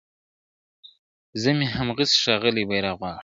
زه 1.41 1.49
مي 1.57 1.67
هغسي 1.75 2.15
ښاغلی 2.23 2.63
بیرغ 2.69 2.93
غواړم, 2.99 3.19